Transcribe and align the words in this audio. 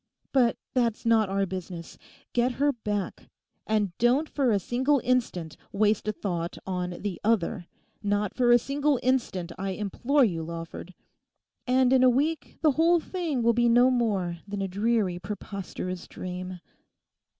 But 0.31 0.57
that's 0.73 1.05
not 1.05 1.29
our 1.29 1.45
business. 1.45 1.95
Get 2.33 2.53
her 2.53 2.71
back. 2.73 3.29
And 3.67 3.95
don't 3.99 4.27
for 4.27 4.49
a 4.51 4.57
single 4.57 4.99
instant 5.03 5.57
waste 5.71 6.07
a 6.07 6.11
thought 6.11 6.57
on 6.65 7.01
the 7.03 7.21
other; 7.23 7.67
not 8.01 8.33
for 8.33 8.51
a 8.51 8.57
single 8.57 8.99
instant, 9.03 9.51
I 9.59 9.73
implore 9.77 10.25
you, 10.25 10.41
Lawford. 10.41 10.95
And 11.67 11.93
in 11.93 12.03
a 12.03 12.09
week 12.09 12.57
the 12.63 12.71
whole 12.71 12.99
thing 12.99 13.43
will 13.43 13.53
be 13.53 13.69
no 13.69 13.91
more 13.91 14.39
than 14.47 14.63
a 14.63 14.67
dreary, 14.67 15.19
preposterous 15.19 16.07
dream.... 16.07 16.59